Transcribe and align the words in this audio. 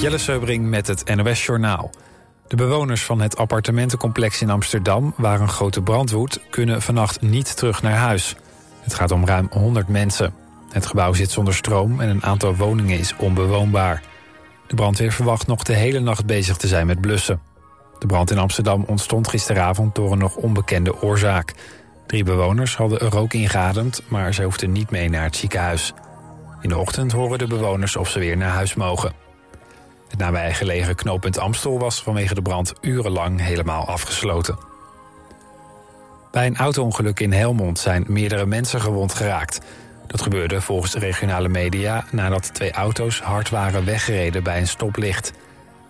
Jelle 0.00 0.18
Seubring 0.18 0.66
met 0.66 0.86
het 0.86 1.14
NOS 1.14 1.46
Journaal. 1.46 1.90
De 2.46 2.56
bewoners 2.56 3.04
van 3.04 3.20
het 3.20 3.36
appartementencomplex 3.36 4.42
in 4.42 4.50
Amsterdam... 4.50 5.14
waar 5.16 5.40
een 5.40 5.48
grote 5.48 5.82
brand 5.82 6.10
woedt, 6.10 6.40
kunnen 6.50 6.82
vannacht 6.82 7.20
niet 7.20 7.56
terug 7.56 7.82
naar 7.82 7.96
huis. 7.96 8.36
Het 8.80 8.94
gaat 8.94 9.10
om 9.10 9.26
ruim 9.26 9.48
100 9.50 9.88
mensen. 9.88 10.34
Het 10.70 10.86
gebouw 10.86 11.12
zit 11.12 11.30
zonder 11.30 11.54
stroom 11.54 12.00
en 12.00 12.08
een 12.08 12.22
aantal 12.22 12.56
woningen 12.56 12.98
is 12.98 13.16
onbewoonbaar. 13.16 14.02
De 14.66 14.74
brandweer 14.74 15.12
verwacht 15.12 15.46
nog 15.46 15.62
de 15.62 15.74
hele 15.74 16.00
nacht 16.00 16.26
bezig 16.26 16.56
te 16.56 16.66
zijn 16.66 16.86
met 16.86 17.00
blussen. 17.00 17.40
De 17.98 18.06
brand 18.06 18.30
in 18.30 18.38
Amsterdam 18.38 18.84
ontstond 18.86 19.28
gisteravond 19.28 19.94
door 19.94 20.12
een 20.12 20.18
nog 20.18 20.36
onbekende 20.36 21.02
oorzaak. 21.02 21.54
Drie 22.06 22.24
bewoners 22.24 22.76
hadden 22.76 22.98
rook 22.98 23.32
ingeademd, 23.32 24.02
maar 24.08 24.34
ze 24.34 24.42
hoefden 24.42 24.72
niet 24.72 24.90
mee 24.90 25.08
naar 25.08 25.24
het 25.24 25.36
ziekenhuis. 25.36 25.92
In 26.60 26.68
de 26.68 26.78
ochtend 26.78 27.12
horen 27.12 27.38
de 27.38 27.46
bewoners 27.46 27.96
of 27.96 28.10
ze 28.10 28.18
weer 28.18 28.36
naar 28.36 28.52
huis 28.52 28.74
mogen. 28.74 29.27
Het 30.08 30.18
nabijgelegen 30.18 30.94
knooppunt 30.94 31.38
Amstel 31.38 31.78
was 31.78 32.02
vanwege 32.02 32.34
de 32.34 32.42
brand 32.42 32.72
urenlang 32.80 33.40
helemaal 33.40 33.86
afgesloten. 33.86 34.58
Bij 36.30 36.46
een 36.46 36.56
autoongeluk 36.56 37.20
in 37.20 37.32
Helmond 37.32 37.78
zijn 37.78 38.04
meerdere 38.06 38.46
mensen 38.46 38.80
gewond 38.80 39.14
geraakt. 39.14 39.60
Dat 40.06 40.22
gebeurde 40.22 40.60
volgens 40.60 40.92
de 40.92 40.98
regionale 40.98 41.48
media 41.48 42.04
nadat 42.10 42.54
twee 42.54 42.72
auto's 42.72 43.20
hard 43.20 43.50
waren 43.50 43.84
weggereden 43.84 44.42
bij 44.42 44.58
een 44.58 44.68
stoplicht. 44.68 45.32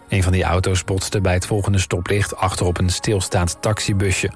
Een 0.08 0.22
van 0.22 0.32
die 0.32 0.44
auto's 0.44 0.84
botste 0.84 1.20
bij 1.20 1.34
het 1.34 1.46
volgende 1.46 1.78
stoplicht 1.78 2.36
achterop 2.36 2.78
een 2.78 2.90
stilstaand 2.90 3.56
taxibusje. 3.60 4.30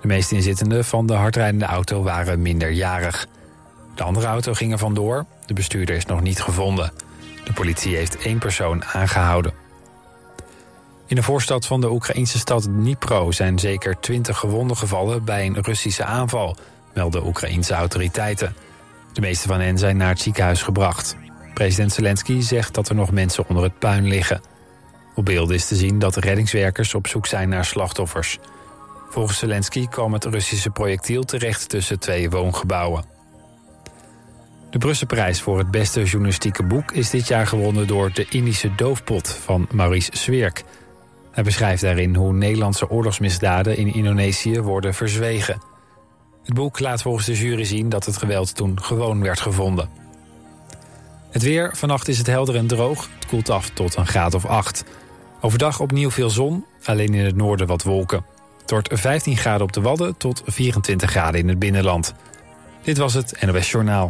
De 0.00 0.06
meeste 0.06 0.34
inzittenden 0.34 0.84
van 0.84 1.06
de 1.06 1.14
hardrijdende 1.14 1.64
auto 1.64 2.02
waren 2.02 2.42
minderjarig. 2.42 3.26
De 3.94 4.02
andere 4.02 4.26
auto 4.26 4.54
ging 4.54 4.72
er 4.72 4.78
vandoor. 4.78 5.26
De 5.46 5.54
bestuurder 5.54 5.96
is 5.96 6.06
nog 6.06 6.20
niet 6.20 6.42
gevonden. 6.42 6.92
De 7.48 7.54
politie 7.54 7.96
heeft 7.96 8.16
één 8.16 8.38
persoon 8.38 8.84
aangehouden. 8.84 9.52
In 11.06 11.16
de 11.16 11.22
voorstad 11.22 11.66
van 11.66 11.80
de 11.80 11.90
Oekraïnse 11.90 12.38
stad 12.38 12.62
Dnipro 12.62 13.30
zijn 13.30 13.58
zeker 13.58 14.00
twintig 14.00 14.38
gewonden 14.38 14.76
gevallen 14.76 15.24
bij 15.24 15.46
een 15.46 15.62
Russische 15.62 16.04
aanval, 16.04 16.56
melden 16.94 17.26
Oekraïnse 17.26 17.74
autoriteiten. 17.74 18.54
De 19.12 19.20
meeste 19.20 19.48
van 19.48 19.60
hen 19.60 19.78
zijn 19.78 19.96
naar 19.96 20.08
het 20.08 20.20
ziekenhuis 20.20 20.62
gebracht. 20.62 21.16
President 21.54 21.92
Zelensky 21.92 22.40
zegt 22.40 22.74
dat 22.74 22.88
er 22.88 22.94
nog 22.94 23.10
mensen 23.10 23.48
onder 23.48 23.64
het 23.64 23.78
puin 23.78 24.04
liggen. 24.04 24.40
Op 25.14 25.24
beelden 25.24 25.56
is 25.56 25.66
te 25.66 25.76
zien 25.76 25.98
dat 25.98 26.16
reddingswerkers 26.16 26.94
op 26.94 27.06
zoek 27.06 27.26
zijn 27.26 27.48
naar 27.48 27.64
slachtoffers. 27.64 28.38
Volgens 29.10 29.38
Zelensky 29.38 29.86
kwam 29.86 30.12
het 30.12 30.24
Russische 30.24 30.70
projectiel 30.70 31.22
terecht 31.22 31.68
tussen 31.68 31.98
twee 31.98 32.30
woongebouwen. 32.30 33.17
De 34.70 34.78
Brusselprijs 34.78 35.40
voor 35.40 35.58
het 35.58 35.70
beste 35.70 36.04
journalistieke 36.04 36.62
boek 36.62 36.92
is 36.92 37.10
dit 37.10 37.28
jaar 37.28 37.46
gewonnen 37.46 37.86
door 37.86 38.12
De 38.12 38.26
Indische 38.30 38.74
Doofpot 38.74 39.28
van 39.28 39.68
Maurice 39.72 40.10
Zwirk. 40.14 40.64
Hij 41.30 41.42
beschrijft 41.42 41.82
daarin 41.82 42.14
hoe 42.14 42.32
Nederlandse 42.32 42.90
oorlogsmisdaden 42.90 43.76
in 43.76 43.94
Indonesië 43.94 44.60
worden 44.60 44.94
verzwegen. 44.94 45.62
Het 46.44 46.54
boek 46.54 46.80
laat 46.80 47.02
volgens 47.02 47.26
de 47.26 47.34
jury 47.34 47.64
zien 47.64 47.88
dat 47.88 48.04
het 48.06 48.16
geweld 48.16 48.54
toen 48.54 48.82
gewoon 48.82 49.22
werd 49.22 49.40
gevonden. 49.40 49.88
Het 51.30 51.42
weer, 51.42 51.76
vannacht 51.76 52.08
is 52.08 52.18
het 52.18 52.26
helder 52.26 52.56
en 52.56 52.66
droog. 52.66 53.08
Het 53.14 53.26
koelt 53.26 53.50
af 53.50 53.68
tot 53.68 53.96
een 53.96 54.06
graad 54.06 54.34
of 54.34 54.46
8. 54.46 54.84
Overdag 55.40 55.80
opnieuw 55.80 56.10
veel 56.10 56.30
zon, 56.30 56.64
alleen 56.84 57.14
in 57.14 57.24
het 57.24 57.36
noorden 57.36 57.66
wat 57.66 57.82
wolken. 57.82 58.24
Het 58.60 58.70
wordt 58.70 58.88
15 58.92 59.36
graden 59.36 59.62
op 59.62 59.72
de 59.72 59.80
Wadden 59.80 60.16
tot 60.16 60.42
24 60.46 61.10
graden 61.10 61.40
in 61.40 61.48
het 61.48 61.58
binnenland. 61.58 62.14
Dit 62.82 62.98
was 62.98 63.14
het 63.14 63.40
NOS 63.40 63.70
Journaal. 63.70 64.08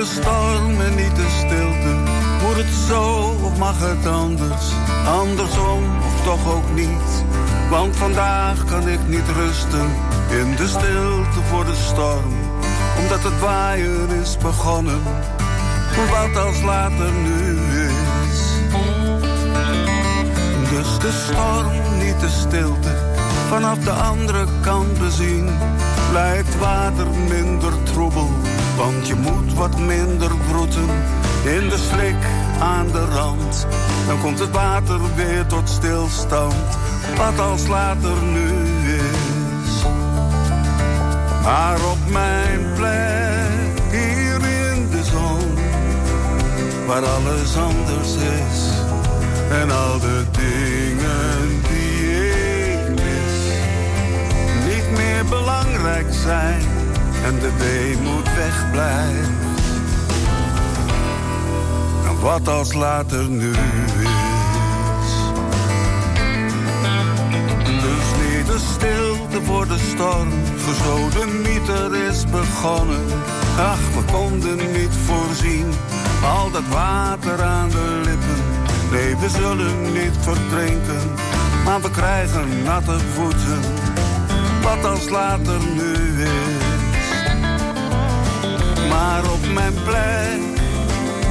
De 0.00 0.06
storm 0.06 0.80
en 0.80 0.94
niet 0.94 1.16
de 1.16 1.28
stilte. 1.38 1.94
Moet 2.42 2.56
het 2.56 2.74
zo 2.88 3.34
of 3.42 3.58
mag 3.58 3.78
het 3.78 4.06
anders? 4.06 4.66
Andersom 5.06 5.82
of 5.98 6.24
toch 6.24 6.54
ook 6.54 6.74
niet? 6.74 7.24
Want 7.70 7.96
vandaag 7.96 8.64
kan 8.64 8.88
ik 8.88 9.08
niet 9.08 9.28
rusten 9.36 9.88
in 10.30 10.56
de 10.56 10.68
stilte 10.68 11.40
voor 11.48 11.64
de 11.64 11.74
storm. 11.74 12.34
Omdat 12.98 13.22
het 13.22 13.40
waaien 13.40 14.08
is 14.22 14.36
begonnen. 14.36 15.02
Wat 16.10 16.44
als 16.44 16.62
later 16.62 17.12
nu 17.12 17.58
is. 17.86 18.40
Dus 20.70 20.98
de 20.98 21.24
storm, 21.26 21.98
niet 21.98 22.20
de 22.20 22.28
stilte. 22.28 22.96
Vanaf 23.48 23.78
de 23.78 23.90
andere 23.90 24.46
kant 24.60 24.98
bezien 24.98 25.48
blijft 26.10 26.58
water 26.58 27.06
minder 27.28 27.72
troebel. 27.82 28.30
Want 28.76 29.06
je 29.06 29.14
moet 29.14 29.54
wat 29.54 29.78
minder 29.78 30.30
broeten 30.50 30.88
in 31.44 31.68
de 31.68 31.78
slik 31.90 32.24
aan 32.60 32.86
de 32.86 33.04
rand. 33.04 33.66
Dan 34.06 34.20
komt 34.20 34.38
het 34.38 34.50
water 34.50 35.00
weer 35.14 35.46
tot 35.46 35.68
stilstand. 35.68 36.78
Wat 37.16 37.46
als 37.46 37.66
later 37.66 38.22
nu 38.22 38.48
is. 38.94 39.84
Maar 41.42 41.78
op 41.90 41.98
mijn 42.08 42.60
plek 42.74 43.90
hier 43.90 44.34
in 44.34 44.90
de 44.90 45.04
zon 45.04 45.58
waar 46.86 47.04
alles 47.04 47.56
anders 47.56 48.14
is. 48.14 48.68
En 49.50 49.70
al 49.70 49.98
de 49.98 50.24
dingen 50.30 50.79
zijn. 56.10 56.62
En 57.24 57.38
de 57.38 57.50
weemoed 57.58 58.34
wegblijft. 58.34 59.28
En 62.06 62.20
wat 62.20 62.48
als 62.48 62.72
later 62.72 63.28
nu 63.28 63.50
is. 63.50 63.58
Dus 67.64 68.06
niet 68.22 68.46
de 68.46 68.58
stilte 68.74 69.44
voor 69.44 69.66
de 69.66 69.78
storm, 69.92 70.30
zo 70.84 71.08
de 71.08 71.40
mieter 71.42 72.08
is 72.08 72.24
begonnen. 72.24 73.04
Ach, 73.58 73.94
we 73.94 74.12
konden 74.12 74.56
niet 74.56 74.94
voorzien, 75.06 75.66
al 76.24 76.50
dat 76.50 76.68
water 76.70 77.42
aan 77.42 77.70
de 77.70 78.00
lippen. 78.04 78.42
Nee, 78.90 79.16
we 79.16 79.28
zullen 79.28 79.92
niet 79.92 80.16
verdrinken, 80.20 81.10
maar 81.64 81.80
we 81.80 81.90
krijgen 81.90 82.62
natte 82.64 82.98
voeten. 83.14 83.79
Wat 84.62 84.84
als 84.84 85.08
later 85.08 85.58
nu 85.74 86.22
is. 86.22 87.08
Maar 88.88 89.30
op 89.32 89.52
mijn 89.52 89.74
plek, 89.84 90.40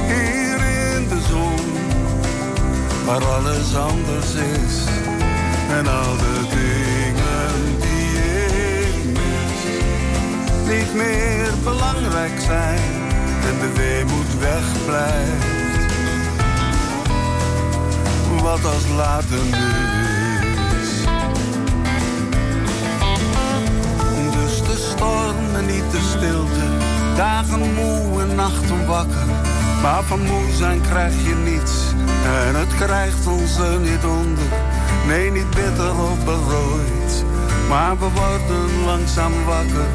hier 0.06 0.60
in 0.94 1.08
de 1.08 1.20
zon, 1.28 1.60
waar 3.04 3.24
alles 3.24 3.76
anders 3.76 4.34
is. 4.34 4.84
En 5.70 5.86
al 5.86 6.16
de 6.16 6.40
dingen 6.48 7.80
die 7.80 8.08
ik 8.88 9.04
mis, 9.04 9.60
niet 10.76 10.94
meer 10.94 11.52
belangrijk 11.64 12.40
zijn. 12.40 13.08
En 13.48 13.58
de 13.60 13.72
weemoed 13.76 14.38
wegblijft. 14.38 15.58
Wat 18.42 18.64
als 18.64 18.88
later 18.96 19.44
nu 19.44 20.14
is. 20.14 20.19
Storm 25.00 25.54
en 25.56 25.66
niet 25.66 25.90
de 25.90 26.02
stilte. 26.16 26.64
Dagen 27.16 27.74
moe 27.74 28.22
en 28.22 28.34
nachten 28.34 28.86
wakker. 28.86 29.26
Maar 29.82 30.02
van 30.02 30.20
moe 30.20 30.52
zijn 30.52 30.80
krijg 30.80 31.14
je 31.26 31.34
niets. 31.34 31.74
En 32.46 32.54
het 32.54 32.74
krijgt 32.74 33.26
ons 33.26 33.58
er 33.58 33.80
niet 33.80 34.04
onder. 34.04 34.48
Nee, 35.06 35.30
niet 35.30 35.50
bitter 35.50 35.90
of 35.90 36.24
berooid. 36.24 37.24
Maar 37.68 37.98
we 37.98 38.08
worden 38.20 38.84
langzaam 38.84 39.32
wakker. 39.44 39.88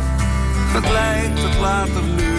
Het 0.75 0.90
lijkt 0.92 1.42
het 1.42 1.58
later 1.60 2.04
nu 2.04 2.35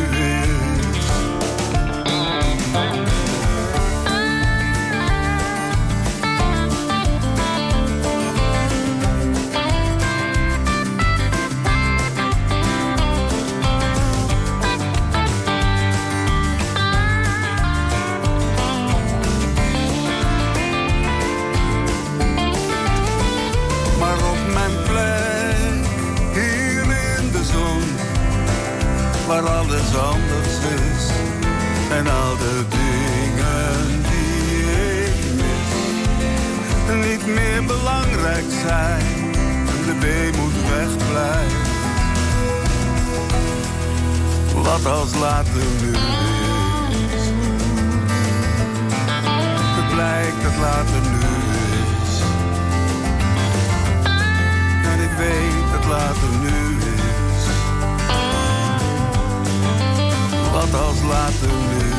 het 38.47 38.55
zij 38.67 38.99
en 39.75 39.83
de 39.87 39.97
recht 40.75 40.97
blijven. 41.11 41.75
Wat 44.63 44.87
als 44.87 45.15
later 45.15 45.63
nu 45.81 45.91
is. 45.91 47.27
Het 49.77 49.95
blijkt 49.95 50.43
dat 50.43 50.57
later 50.61 51.01
nu 51.11 51.27
is. 52.03 52.21
En 54.93 55.01
ik 55.01 55.17
weet 55.17 55.73
dat 55.73 55.85
later 55.85 56.29
nu 56.41 56.77
is. 56.95 57.45
Wat 60.53 60.81
als 60.81 61.03
later 61.03 61.49
nu 61.49 61.96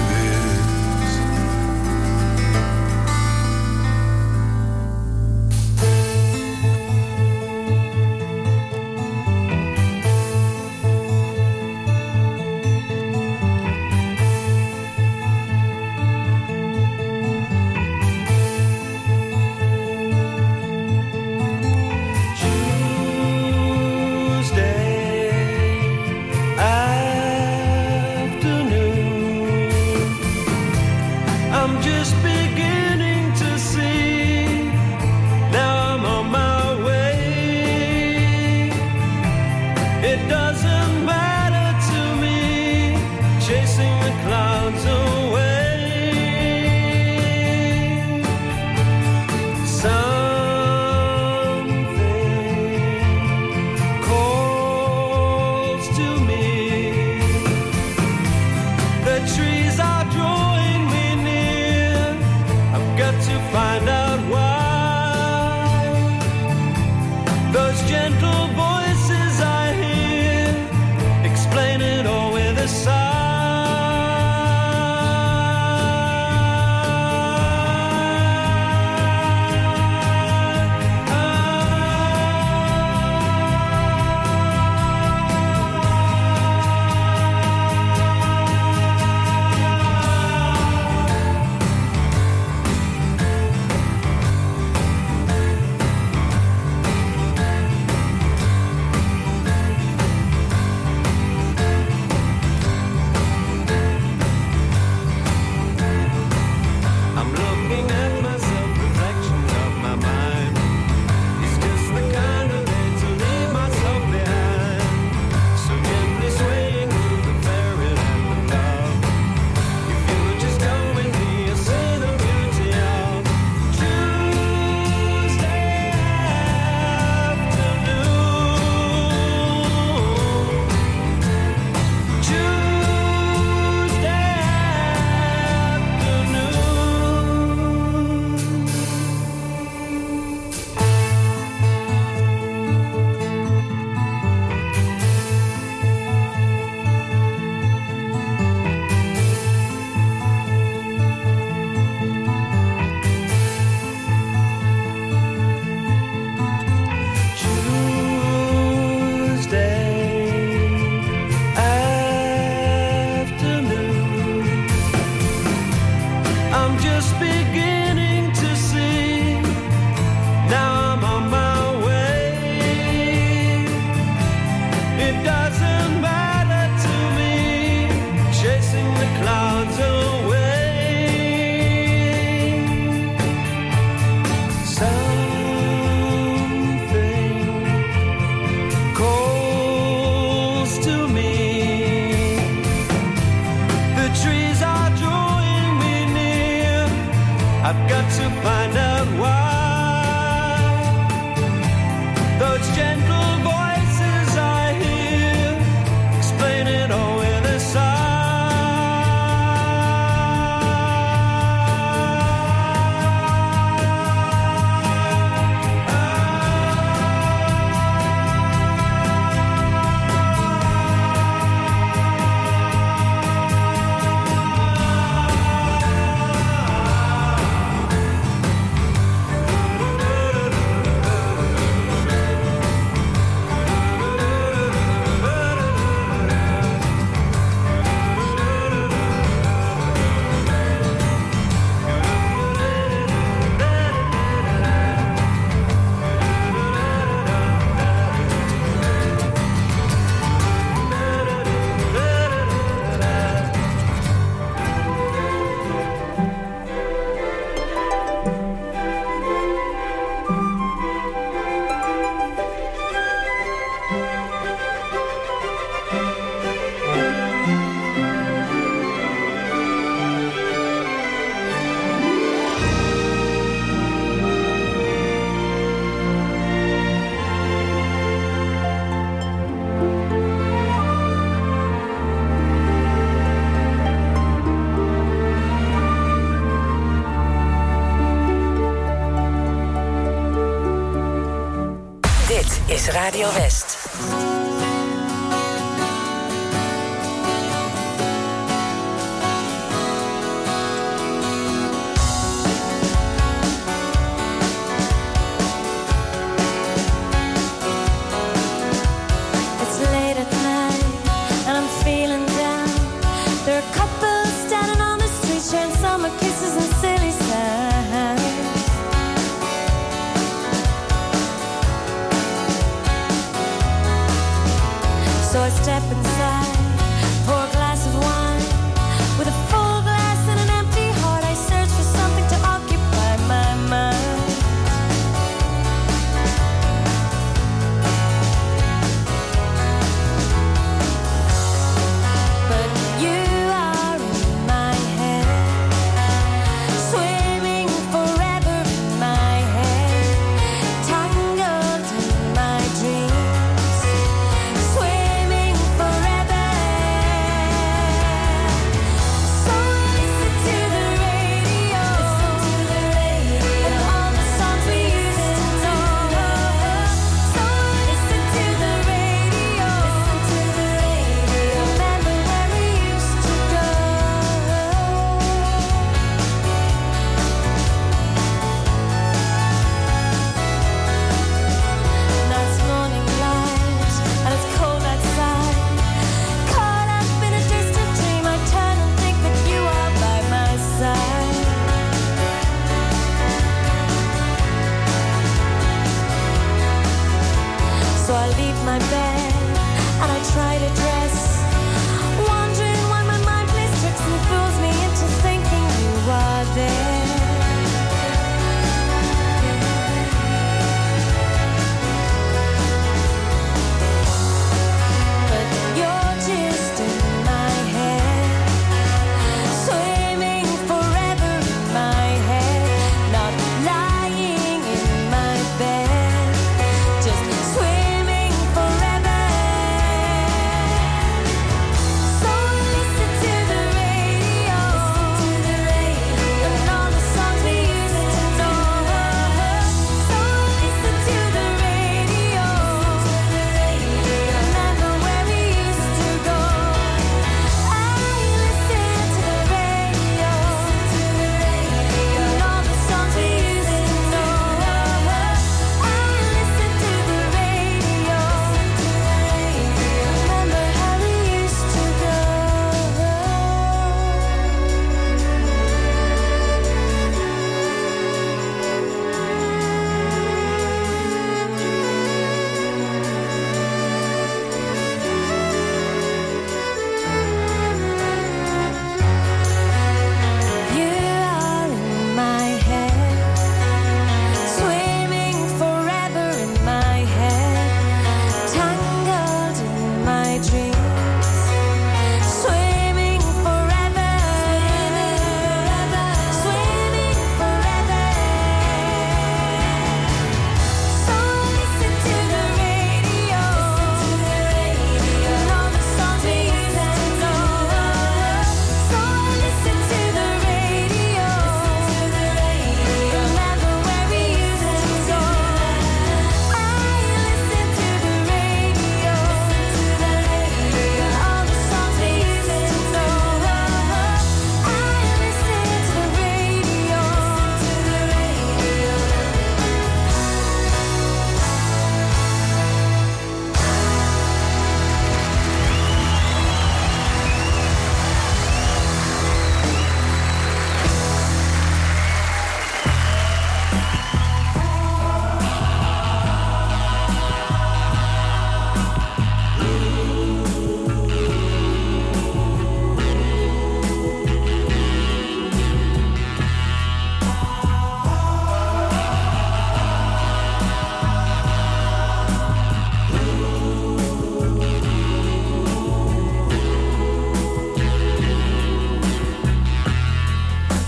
is 292.78 292.88
Radio 292.94 293.28
West. 293.30 293.67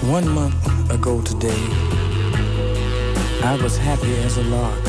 One 0.10 0.28
month 0.28 0.90
ago 0.90 1.22
today, 1.22 1.62
I 3.44 3.60
was 3.62 3.78
happy 3.78 4.16
as 4.24 4.40
a 4.40 4.44
lark. 4.46 4.84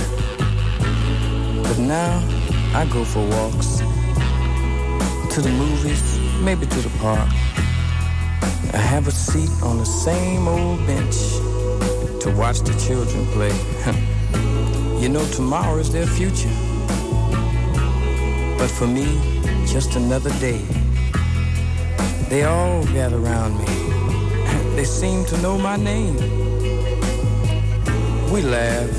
But 1.62 1.79
now 1.79 2.25
I 2.73 2.89
go 2.91 3.05
for 3.05 3.21
walks, 3.29 3.81
to 5.35 5.43
the 5.43 5.50
movies, 5.50 6.19
maybe 6.41 6.65
to 6.65 6.81
the 6.81 6.89
park. 7.00 7.29
I 8.73 8.79
have 8.79 9.09
a 9.09 9.11
seat 9.11 9.50
on 9.62 9.77
the 9.77 9.85
same 9.85 10.49
old 10.49 10.87
bench 10.87 11.19
to 12.23 12.35
watch 12.35 12.61
the 12.61 12.73
children 12.87 13.27
play. 13.37 13.53
you 15.03 15.11
know, 15.11 15.27
tomorrow 15.33 15.77
is 15.77 15.93
their 15.93 16.07
future. 16.07 16.57
But 18.57 18.71
for 18.71 18.87
me, 18.87 19.21
just 19.67 19.97
another 19.97 20.31
day. 20.41 20.65
They 22.31 22.45
all 22.45 22.83
gather 22.85 23.19
around 23.19 23.59
me 23.59 23.89
they 24.81 24.87
seem 24.87 25.27
to 25.27 25.37
know 25.43 25.59
my 25.59 25.77
name. 25.77 26.17
We 28.33 28.41
laugh, 28.41 28.91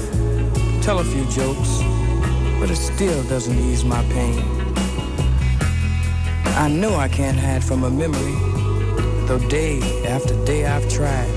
tell 0.83 0.99
a 0.99 1.03
few 1.03 1.25
jokes, 1.25 1.81
but 2.59 2.69
it 2.69 2.75
still 2.75 3.23
doesn't 3.23 3.57
ease 3.57 3.83
my 3.83 4.03
pain. 4.13 4.43
I 6.65 6.67
know 6.69 6.97
I 6.97 7.07
can't 7.07 7.35
hide 7.35 7.63
from 7.63 7.83
a 7.83 7.89
memory, 7.89 8.37
though 9.25 9.39
day 9.49 9.81
after 10.05 10.35
day 10.45 10.67
I've 10.67 10.87
tried. 10.87 11.31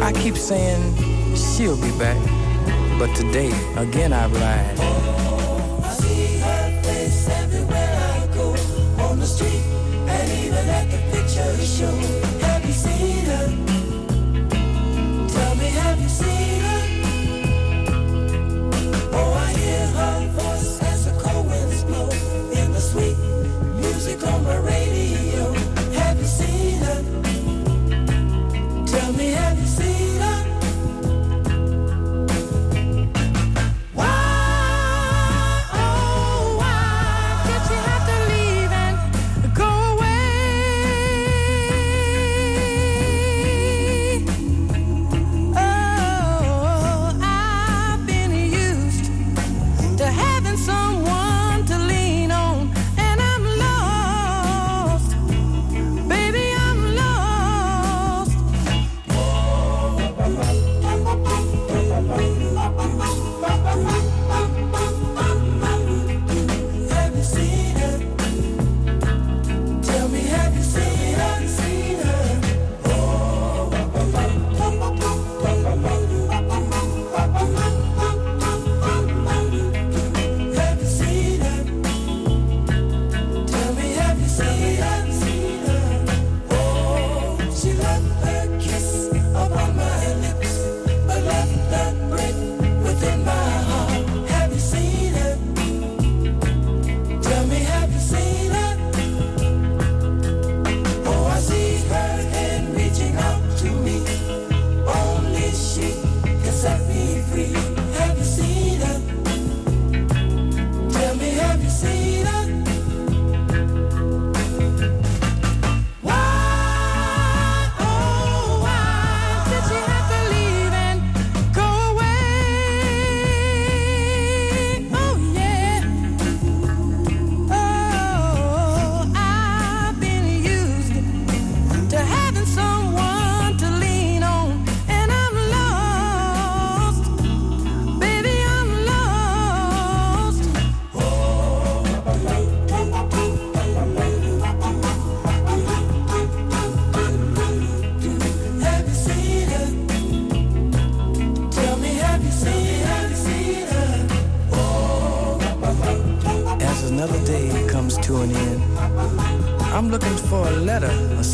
I 0.00 0.12
keep 0.12 0.36
saying 0.36 0.80
she'll 1.34 1.80
be 1.82 1.90
back, 1.98 2.20
but 2.96 3.12
today 3.16 3.50
again 3.76 4.12
I've 4.12 4.32
lied. 4.34 5.27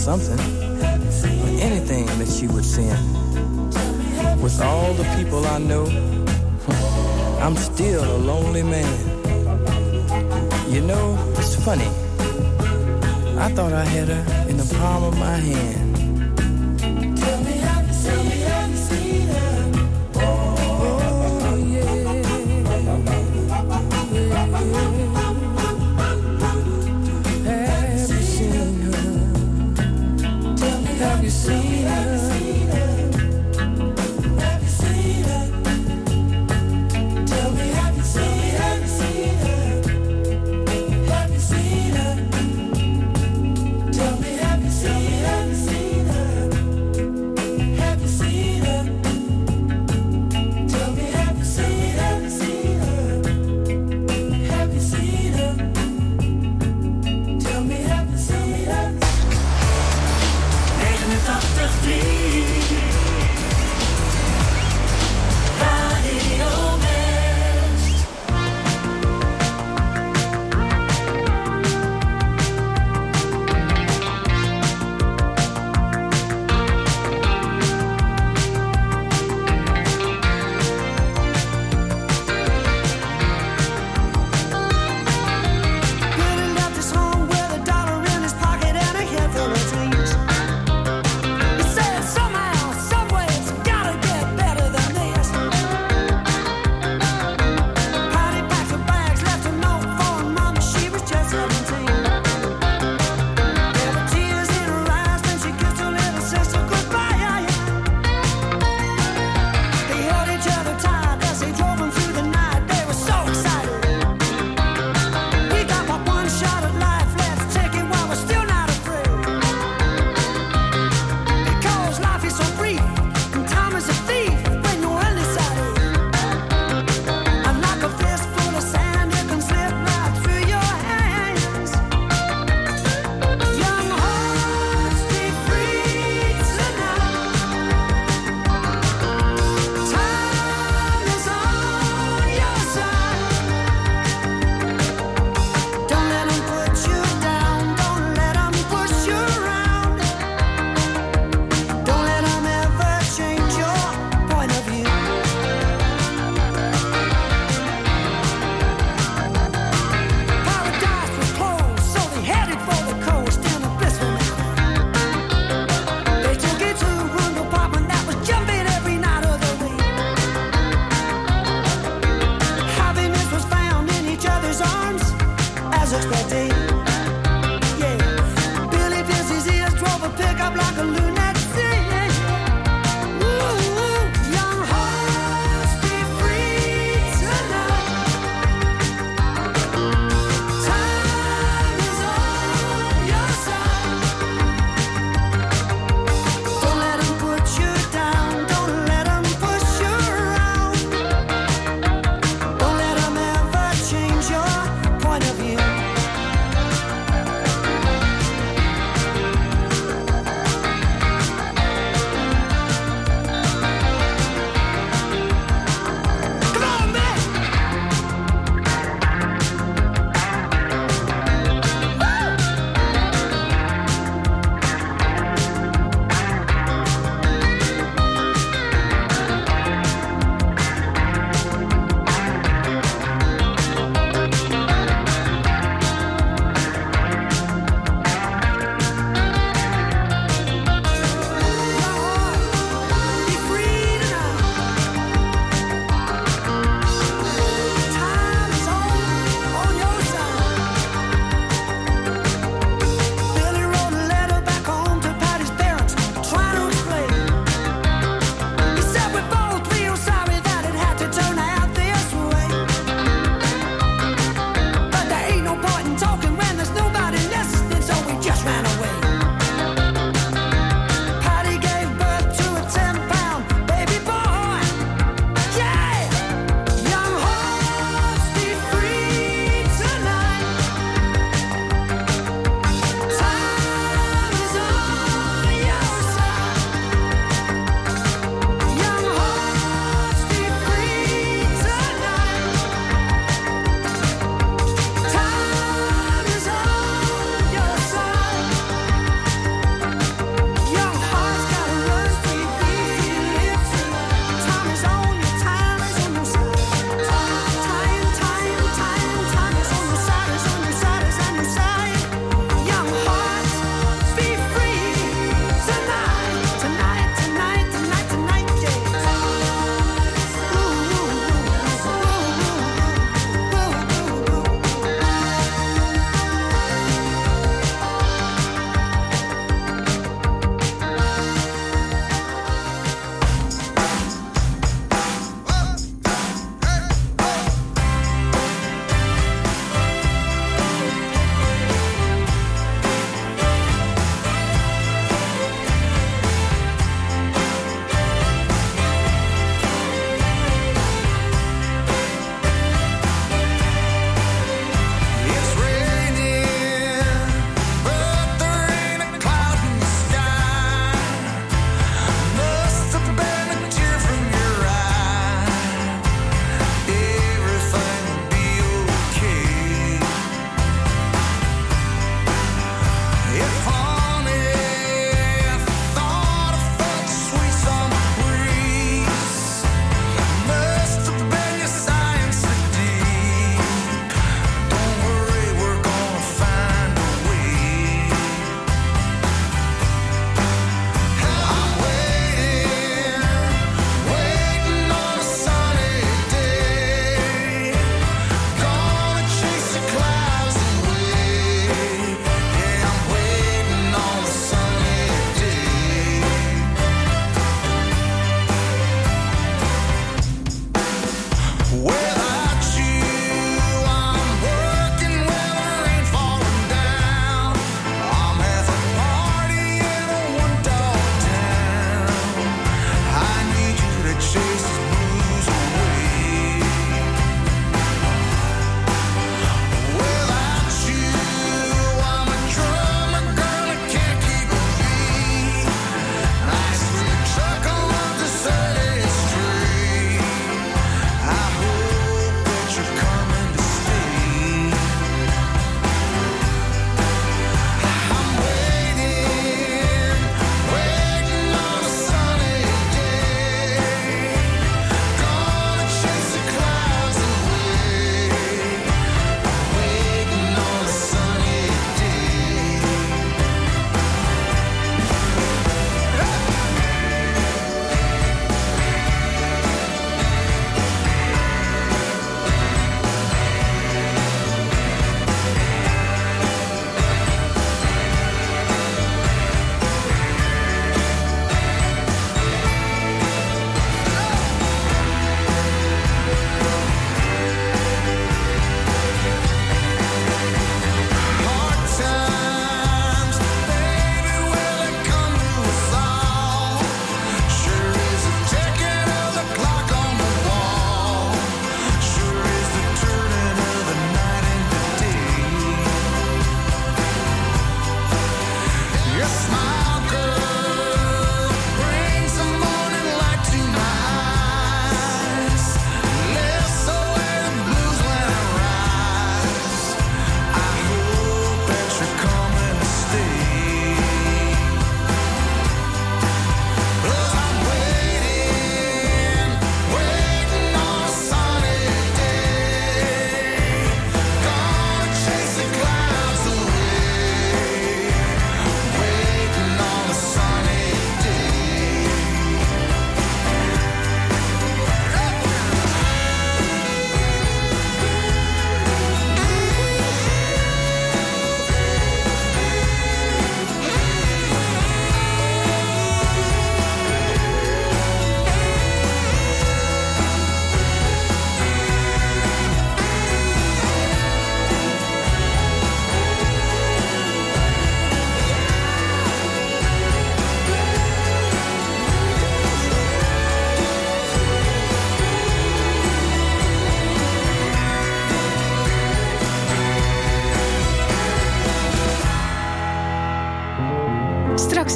something, 0.04 0.38
or 0.38 1.62
anything 1.62 2.04
that 2.18 2.42
you 2.42 2.48
would 2.50 2.64
send. 2.64 3.00
With 4.42 4.60
all 4.60 4.92
the 4.92 5.04
people 5.16 5.46
I 5.46 5.56
know, 5.56 5.86
I'm 7.40 7.56
still 7.56 8.04
a 8.04 8.18
lonely 8.18 8.62
man. 8.62 8.98
You 10.70 10.82
know, 10.82 11.16
it's 11.38 11.56
funny. 11.64 11.88
I 13.38 13.48
thought 13.54 13.72
I 13.72 13.86
had 13.86 14.08
her 14.08 14.50
in 14.50 14.58
the 14.58 14.74
palm 14.78 15.04
of 15.04 15.18
my 15.18 15.38
hand. 15.38 16.03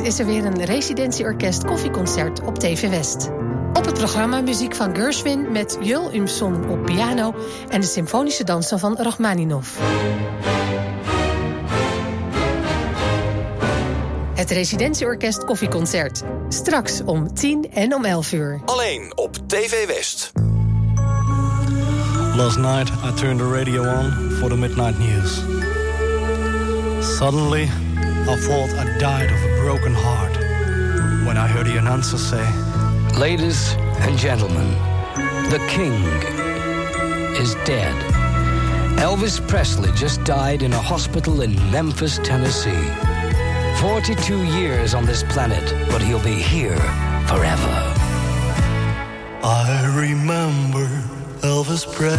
Is 0.08 0.18
er 0.18 0.26
weer 0.26 0.44
een 0.44 0.64
residentieorkest 0.64 1.64
koffieconcert 1.64 2.40
op 2.40 2.58
TV 2.58 2.88
West. 2.88 3.28
Op 3.72 3.84
het 3.84 3.94
programma 3.94 4.40
muziek 4.40 4.74
van 4.74 4.94
Gershwin 4.94 5.52
met 5.52 5.78
Jul 5.80 6.14
Umson 6.14 6.68
op 6.68 6.84
piano... 6.84 7.34
en 7.68 7.80
de 7.80 7.86
symfonische 7.86 8.44
dansen 8.44 8.78
van 8.78 8.96
Rachmaninov. 8.96 9.68
Het 14.34 14.50
residentieorkest 14.50 15.44
koffieconcert. 15.44 16.22
Straks 16.48 17.02
om 17.04 17.34
10 17.34 17.72
en 17.72 17.94
om 17.94 18.04
11 18.04 18.32
uur. 18.32 18.60
Alleen 18.64 19.12
op 19.14 19.36
TV 19.46 19.86
West. 19.86 20.32
Last 22.36 22.58
night, 22.58 22.90
I 23.04 23.14
turned 23.14 23.38
the 23.38 23.50
radio 23.52 23.82
on 23.82 24.30
for 24.30 24.48
the 24.48 24.56
midnight 24.56 24.98
news. 24.98 25.42
Suddenly, 27.16 27.68
I 28.28 28.36
thought 28.36 28.70
I 28.74 28.98
died 28.98 29.30
of 29.32 29.42
a 29.42 29.56
broken 29.62 29.94
heart 29.94 30.36
when 31.26 31.38
I 31.38 31.46
heard 31.46 31.66
the 31.66 31.78
announcer 31.78 32.18
say, 32.18 32.44
Ladies 33.18 33.72
and 34.00 34.18
gentlemen, 34.18 34.68
the 35.48 35.58
king 35.70 35.94
is 37.40 37.54
dead. 37.64 37.94
Elvis 38.98 39.40
Presley 39.48 39.90
just 39.92 40.22
died 40.24 40.60
in 40.62 40.74
a 40.74 40.78
hospital 40.78 41.40
in 41.40 41.54
Memphis, 41.70 42.18
Tennessee. 42.22 42.92
42 43.80 44.44
years 44.58 44.92
on 44.92 45.06
this 45.06 45.22
planet, 45.22 45.64
but 45.88 46.02
he'll 46.02 46.22
be 46.22 46.34
here 46.34 46.76
forever. 47.26 47.94
I 49.42 49.90
remember 49.96 50.86
Elvis 51.40 51.86
Presley. 51.94 52.18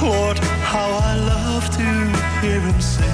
Lord, 0.00 0.38
how 0.38 0.90
I 0.90 1.16
love 1.16 1.70
to 1.76 2.11
hear 2.42 2.60
him 2.60 2.80
sing. 2.80 3.06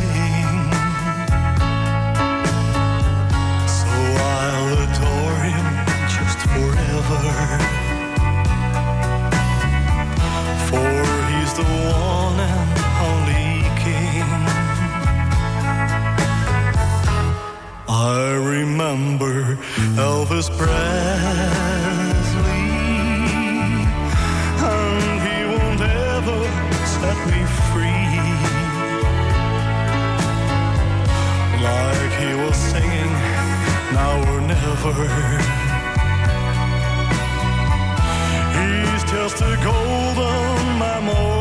So 3.79 3.91
I'll 4.33 4.73
adore 4.85 5.38
him 5.53 5.67
just 6.17 6.38
forever. 6.53 7.21
For 10.69 10.97
he's 11.29 11.53
the 11.61 11.67
one 11.93 12.38
and 12.41 12.73
only 13.09 13.49
king. 13.85 14.31
I 17.87 18.33
remember 18.55 19.59
Elvis 20.09 20.49
Presley, 20.57 21.48
Was 32.38 32.57
singing, 32.57 33.12
now 33.92 34.33
or 34.33 34.40
never. 34.40 34.92
He's 38.55 39.03
just 39.11 39.42
a 39.42 39.57
golden 39.64 40.79
memory. 40.79 41.38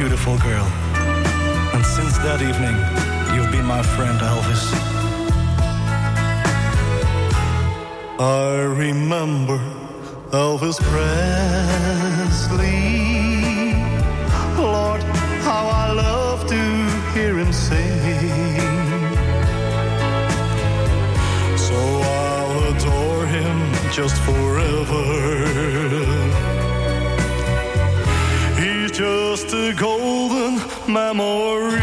beautiful 0.00 0.36
girl. 0.38 0.66
And 1.74 1.84
since 1.84 2.16
that 2.24 2.40
evening, 2.40 2.76
you've 3.34 3.52
been 3.52 3.66
my 3.66 3.82
friend, 3.82 4.18
Elvis. 4.18 4.64
I 8.18 8.62
remember 8.84 9.58
Elvis 10.30 10.78
Presley. 10.90 11.34
Lord, 14.56 15.02
how 15.48 15.64
I 15.84 15.92
love 15.92 16.46
to 16.54 16.62
hear 17.12 17.34
him 17.36 17.52
sing. 17.52 18.56
So 21.66 21.78
I'll 22.16 22.62
adore 22.72 23.26
him 23.26 23.56
just 23.92 24.16
forever. 24.22 25.49
memory 30.92 31.79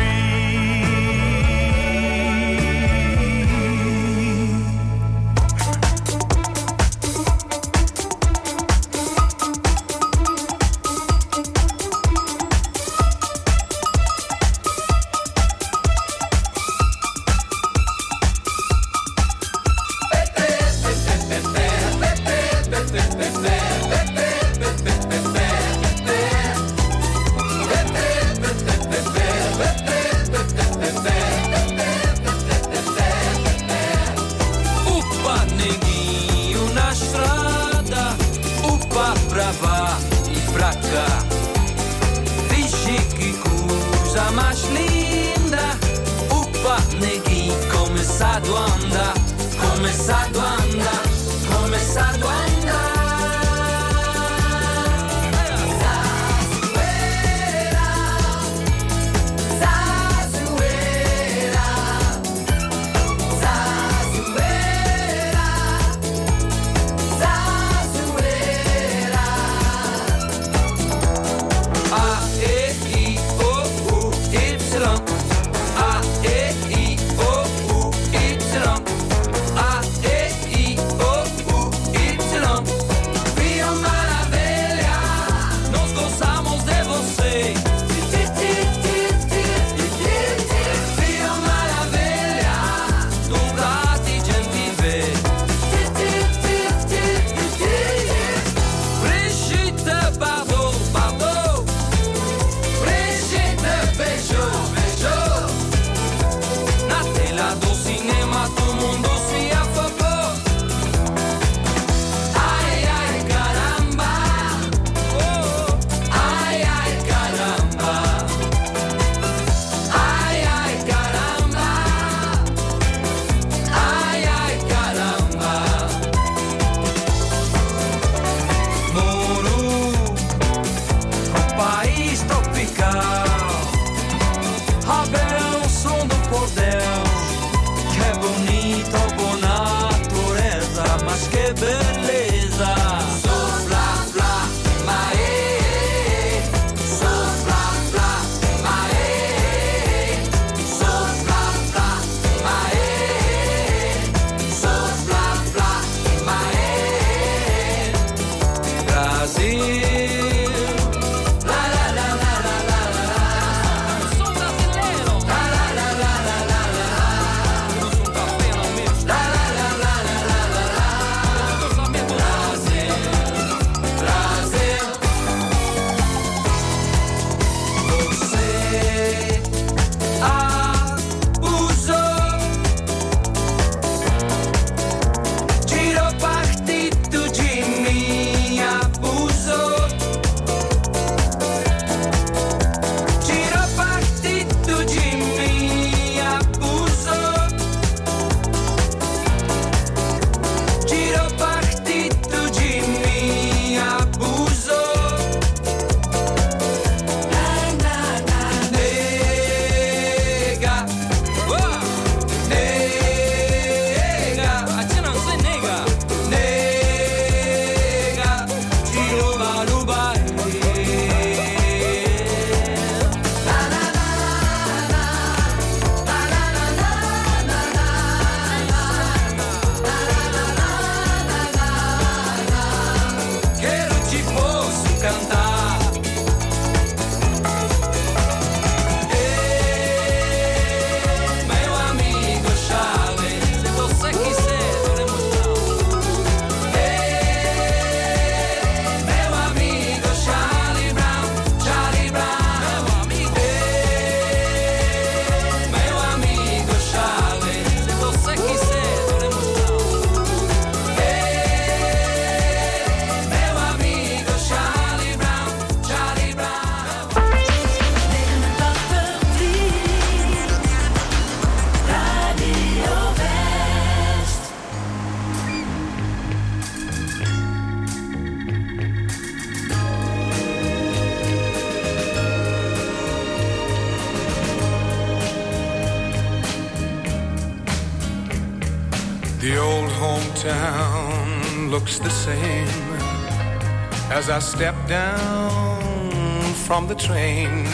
train. 297.08 297.66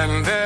And 0.00 0.24
there 0.24 0.39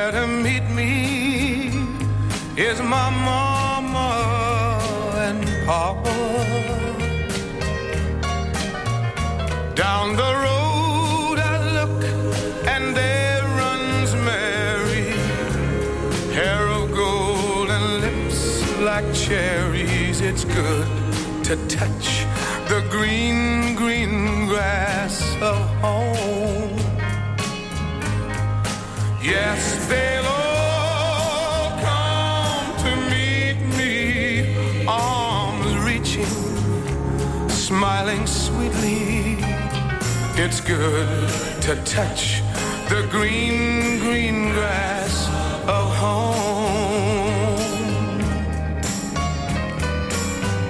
good 40.89 41.29
to 41.61 41.75
touch 41.83 42.41
the 42.89 43.07
green, 43.09 43.99
green 43.99 44.51
grass 44.51 45.27
of 45.67 45.85
home. 46.03 47.57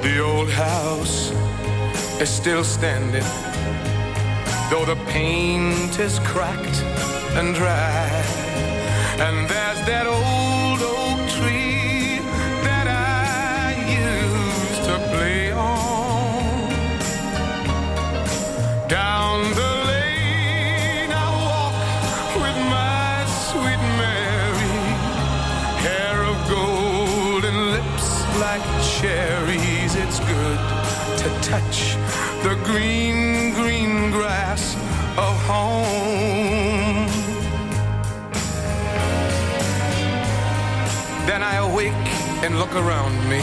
The 0.02 0.20
old 0.20 0.50
house 0.50 1.32
is 2.22 2.30
still 2.30 2.64
standing, 2.64 3.28
though 4.70 4.86
the 4.86 5.00
paint 5.08 6.00
is 6.00 6.20
cracked 6.20 6.80
and 7.38 7.54
dry. 7.54 8.08
And 9.20 9.50
there's 9.50 9.82
that 9.90 10.08
old 10.08 10.55
touch 31.60 31.96
the 32.44 32.56
green, 32.66 33.54
green 33.54 34.12
grass 34.12 34.76
of 35.26 35.34
home. 35.52 37.08
Then 41.30 41.42
I 41.42 41.56
awake 41.68 42.08
and 42.44 42.60
look 42.60 42.74
around 42.76 43.16
me 43.30 43.42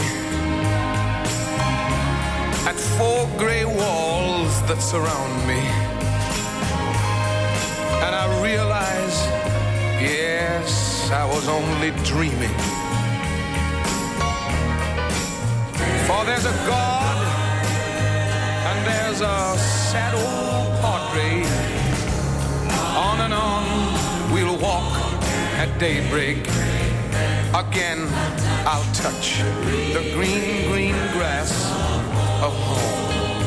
at 2.69 2.77
four 2.97 3.21
gray 3.37 3.65
walls 3.65 4.53
that 4.67 4.79
surround 4.79 5.35
me. 5.51 5.61
And 8.05 8.13
I 8.23 8.25
realize, 8.43 9.17
yes, 10.13 11.09
I 11.11 11.25
was 11.33 11.47
only 11.47 11.91
dreaming. 12.11 12.57
For 16.07 16.19
there's 16.25 16.45
a 16.45 16.57
God 16.67 17.22
there's 19.13 19.21
a 19.21 19.59
sad 19.59 20.13
old 20.15 20.73
portrait. 20.81 21.45
On 22.97 23.21
and 23.21 23.33
on 23.33 24.33
we'll 24.33 24.57
walk 24.57 24.91
at 25.61 25.69
daybreak. 25.77 26.37
Again, 27.53 28.07
I'll 28.65 28.89
touch 28.93 29.43
the 29.93 30.01
green, 30.15 30.71
green 30.71 30.95
grass 31.13 31.51
of 32.41 32.53
home. 32.69 33.43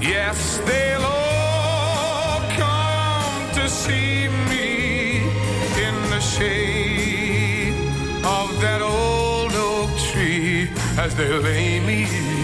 Yes, 0.00 0.58
they'll 0.58 1.04
all 1.04 2.40
come 2.62 3.50
to 3.54 3.68
see 3.68 4.28
me 4.50 5.18
in 5.86 5.96
the 6.10 6.20
shade 6.20 7.74
of 8.24 8.60
that 8.60 8.82
old 8.82 9.52
oak 9.54 9.90
tree 10.12 10.70
as 10.96 11.12
they 11.16 11.28
lay 11.28 11.80
me 11.80 12.35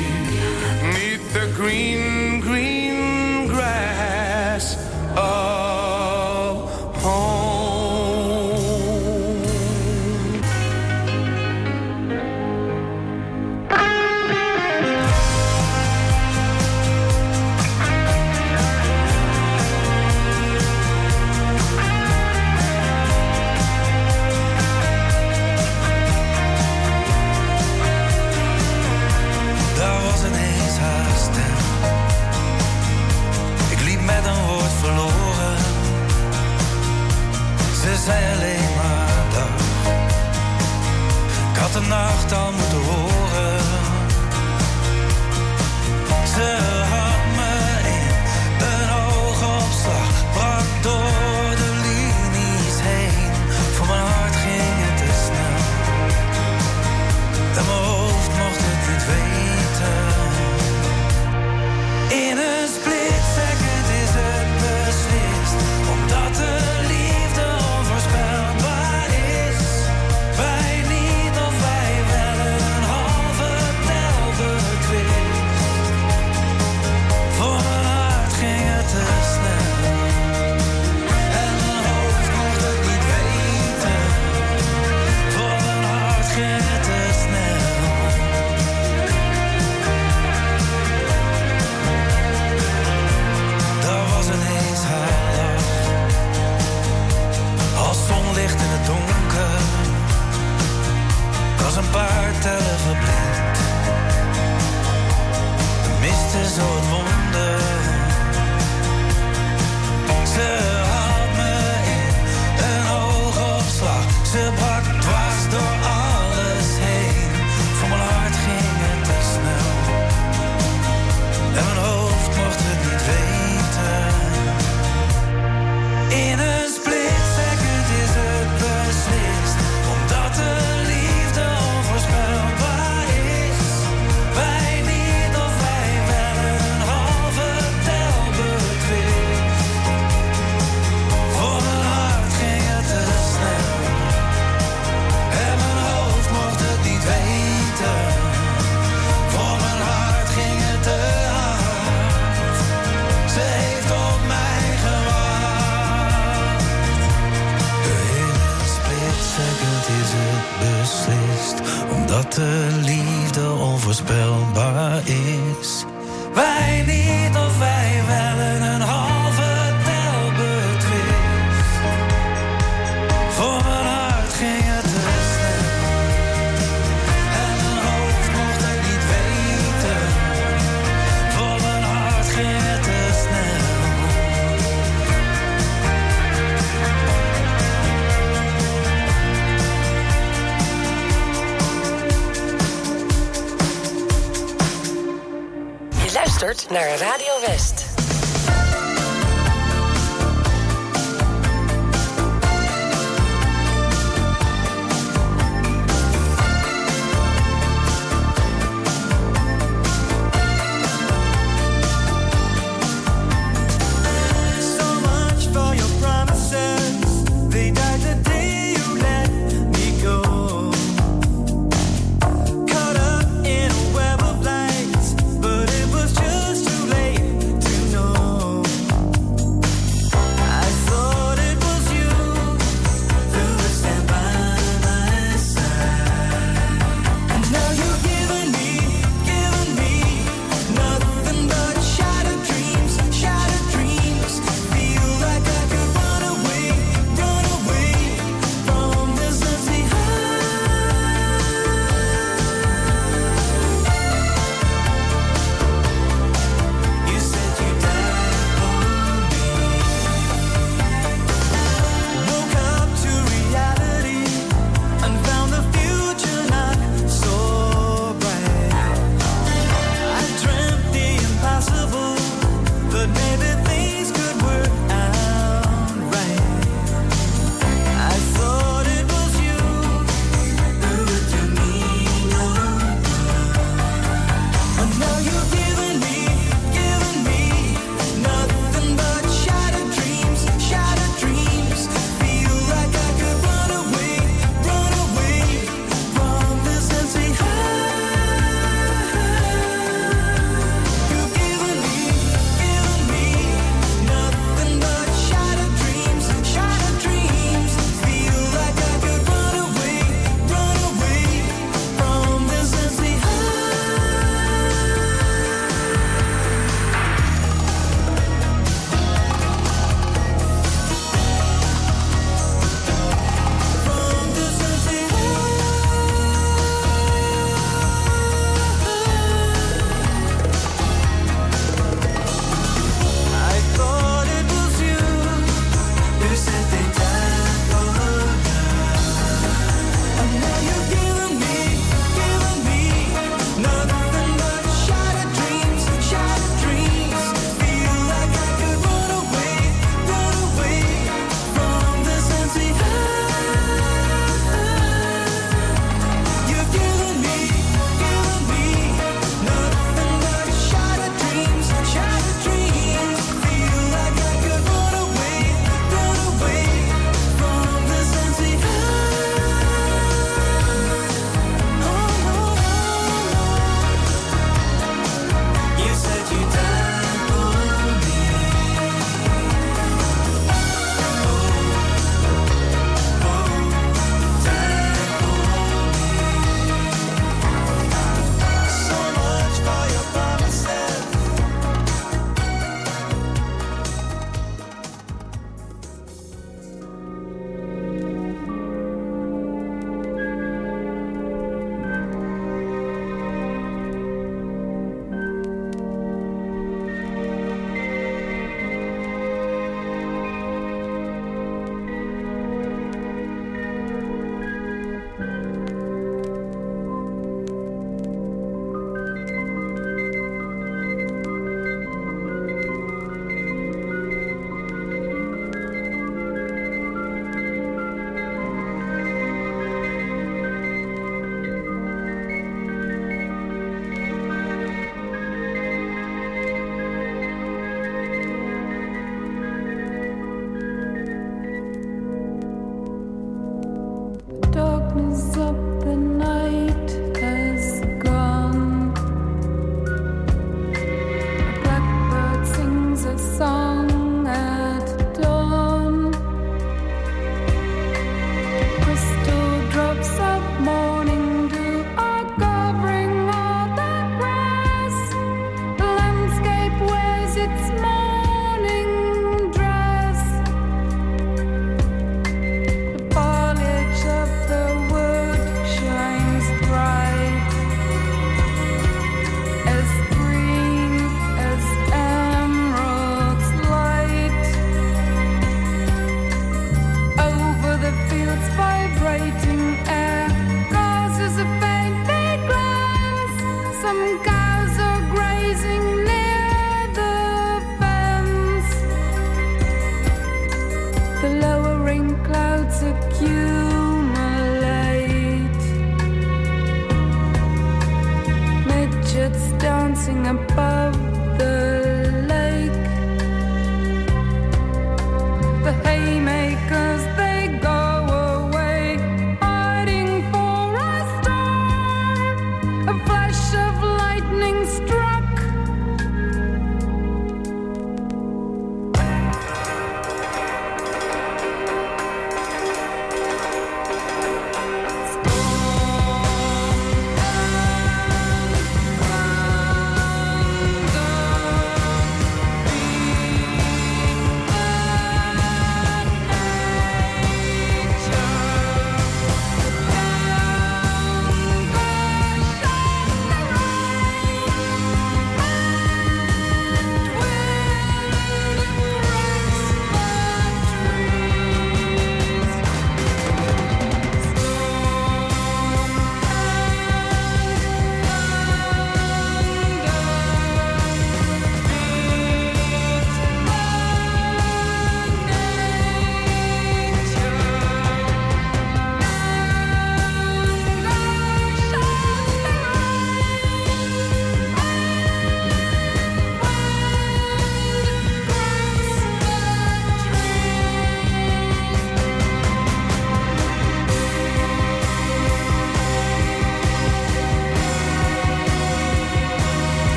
green, 1.63 2.41
green 2.41 3.47
grass. 3.47 4.75
Of 5.17 5.62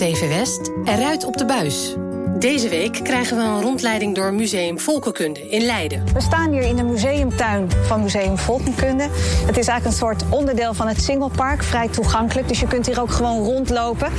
TV 0.00 0.28
West, 0.28 0.70
eruit 0.84 1.24
op 1.24 1.36
de 1.36 1.44
buis. 1.44 1.94
Deze 2.38 2.68
week 2.68 3.00
krijgen 3.02 3.36
we 3.36 3.42
een 3.42 3.60
rondleiding 3.60 4.14
door 4.14 4.34
Museum 4.34 4.78
Volkenkunde 4.78 5.48
in 5.48 5.62
Leiden. 5.62 6.04
We 6.12 6.20
staan 6.20 6.52
hier 6.52 6.62
in 6.62 6.76
de 6.76 6.82
museumtuin 6.82 7.70
van 7.82 8.02
Museum 8.02 8.38
Volkenkunde. 8.38 9.02
Het 9.46 9.56
is 9.56 9.66
eigenlijk 9.66 9.84
een 9.84 9.92
soort 9.92 10.24
onderdeel 10.28 10.74
van 10.74 10.88
het 10.88 11.02
Singelpark, 11.02 11.62
vrij 11.62 11.88
toegankelijk. 11.88 12.48
Dus 12.48 12.60
je 12.60 12.66
kunt 12.66 12.86
hier 12.86 13.00
ook 13.00 13.10
gewoon 13.10 13.44
rondlopen. 13.44 14.12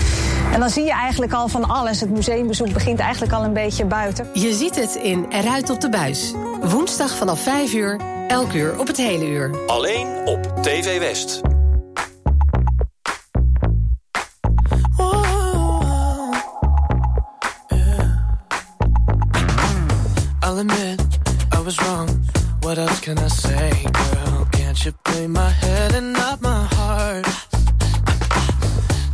En 0.54 0.60
dan 0.60 0.70
zie 0.70 0.84
je 0.84 0.94
eigenlijk 0.94 1.34
al 1.34 1.48
van 1.48 1.64
alles. 1.64 2.00
Het 2.00 2.10
museumbezoek 2.10 2.74
begint 2.74 3.00
eigenlijk 3.00 3.34
al 3.34 3.44
een 3.44 3.54
beetje 3.54 3.86
buiten. 3.86 4.28
Je 4.34 4.54
ziet 4.54 4.76
het 4.76 4.96
in 4.96 5.26
Eruit 5.30 5.70
op 5.70 5.82
de 5.82 5.90
buis. 5.90 6.34
Woensdag 6.62 7.16
vanaf 7.16 7.42
5 7.42 7.74
uur, 7.74 8.00
elk 8.28 8.54
uur 8.54 8.80
op 8.80 8.88
het 8.88 8.98
hele 8.98 9.28
uur. 9.30 9.52
Alleen 9.68 10.08
op 10.26 10.40
TV 10.62 11.00
West. 11.00 11.51
Admit 20.62 21.02
I 21.52 21.60
was 21.60 21.82
wrong. 21.82 22.10
What 22.62 22.78
else 22.78 23.00
can 23.00 23.18
I 23.18 23.28
say, 23.28 23.72
girl? 24.00 24.48
Can't 24.52 24.86
you 24.86 24.92
play 25.04 25.26
my 25.28 25.50
head 25.50 25.96
and 25.96 26.14
not 26.14 26.42
my 26.42 26.64
heart? 26.76 27.26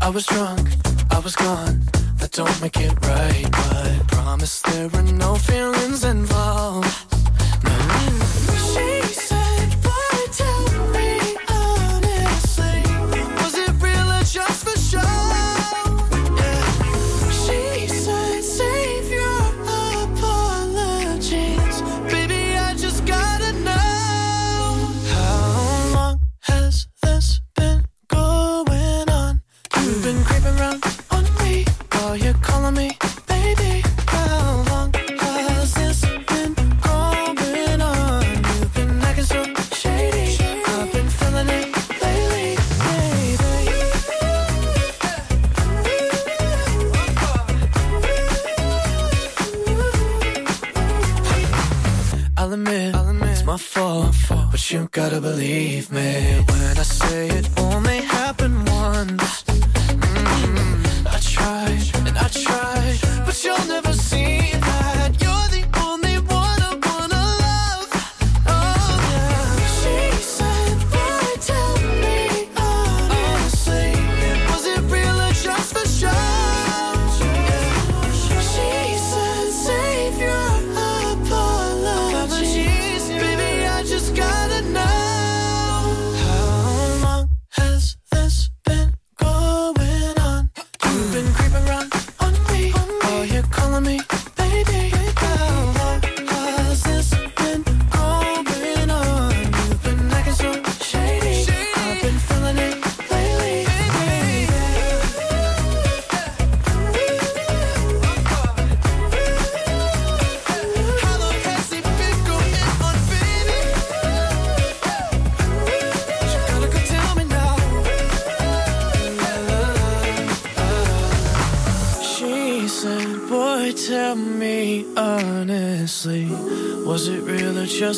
I 0.02 0.10
was 0.10 0.26
drunk, 0.26 0.68
I 1.10 1.20
was 1.20 1.36
gone. 1.36 1.76
That 2.20 2.32
don't 2.32 2.62
make 2.62 2.78
it 2.78 2.94
right, 3.14 3.48
but 3.52 4.08
promise 4.08 4.62
there 4.62 4.90
were 4.90 5.04
no 5.04 5.36
feelings 5.36 6.04
involved. 6.04 6.87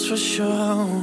for 0.09 0.17
sure. 0.17 0.98